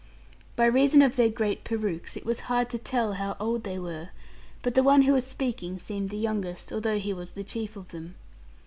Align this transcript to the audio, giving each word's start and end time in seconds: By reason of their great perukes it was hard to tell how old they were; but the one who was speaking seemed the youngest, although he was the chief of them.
By 0.55 0.65
reason 0.65 1.03
of 1.03 1.15
their 1.15 1.29
great 1.29 1.63
perukes 1.63 2.17
it 2.17 2.25
was 2.25 2.39
hard 2.49 2.71
to 2.71 2.79
tell 2.79 3.13
how 3.13 3.37
old 3.39 3.63
they 3.63 3.77
were; 3.77 4.09
but 4.63 4.73
the 4.73 4.81
one 4.81 5.03
who 5.03 5.13
was 5.13 5.27
speaking 5.27 5.77
seemed 5.77 6.09
the 6.09 6.17
youngest, 6.17 6.73
although 6.73 6.97
he 6.97 7.13
was 7.13 7.33
the 7.33 7.43
chief 7.43 7.75
of 7.75 7.89
them. 7.89 8.15